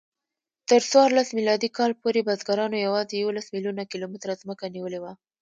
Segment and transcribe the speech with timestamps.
[0.69, 5.11] تر څوارلس میلادي کال پورې بزګرانو یواځې یوولس میلیونه کیلومتره ځمکه نیولې وه.